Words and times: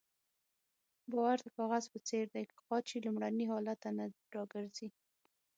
باور 1.11 1.37
د 1.43 1.47
کاغذ 1.57 1.83
په 1.93 1.99
څېر 2.07 2.25
دی 2.33 2.43
که 2.49 2.55
قات 2.67 2.83
شي 2.89 2.99
لومړني 3.05 3.45
حالت 3.51 3.77
ته 3.83 3.89
نه 3.97 4.05
راګرځي. 4.35 4.87